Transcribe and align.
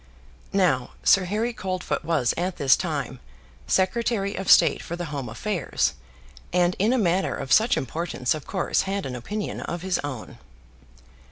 Now 0.51 0.93
Sir 1.03 1.25
Harry 1.25 1.53
Coldfoot 1.53 2.03
was 2.03 2.33
at 2.35 2.57
this 2.57 2.75
time 2.75 3.19
Secretary 3.67 4.33
of 4.33 4.49
State 4.49 4.81
for 4.81 4.95
the 4.95 5.05
Home 5.13 5.29
affairs, 5.29 5.93
and 6.51 6.75
in 6.79 6.91
a 6.91 6.97
matter 6.97 7.35
of 7.35 7.53
such 7.53 7.77
importance 7.77 8.33
of 8.33 8.47
course 8.47 8.81
had 8.89 9.05
an 9.05 9.15
opinion 9.15 9.61
of 9.61 9.83
his 9.83 9.99
own. 9.99 10.39